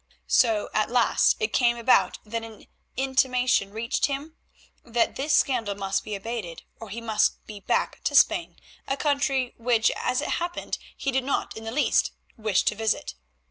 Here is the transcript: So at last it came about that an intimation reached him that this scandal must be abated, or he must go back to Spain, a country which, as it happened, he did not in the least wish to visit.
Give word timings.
So 0.25 0.69
at 0.73 0.89
last 0.89 1.37
it 1.39 1.53
came 1.53 1.77
about 1.77 2.17
that 2.25 2.41
an 2.43 2.65
intimation 2.97 3.69
reached 3.69 4.07
him 4.07 4.35
that 4.83 5.15
this 5.15 5.37
scandal 5.37 5.75
must 5.75 6.03
be 6.03 6.15
abated, 6.15 6.63
or 6.79 6.89
he 6.89 6.99
must 6.99 7.37
go 7.45 7.59
back 7.61 8.03
to 8.05 8.15
Spain, 8.15 8.57
a 8.87 8.97
country 8.97 9.53
which, 9.57 9.91
as 9.95 10.19
it 10.19 10.29
happened, 10.41 10.79
he 10.97 11.11
did 11.11 11.23
not 11.23 11.55
in 11.55 11.65
the 11.65 11.71
least 11.71 12.13
wish 12.35 12.63
to 12.63 12.73
visit. 12.73 13.13